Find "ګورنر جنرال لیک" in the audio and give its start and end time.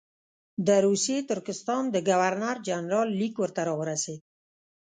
2.09-3.35